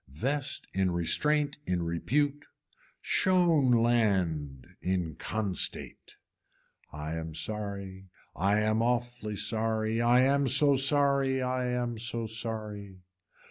[0.09, 2.47] Vest in restraint in repute.
[3.03, 6.15] Shown land in constate.
[6.91, 13.03] I am sorry I am awfully sorry, I am so sorry, I am so sorry.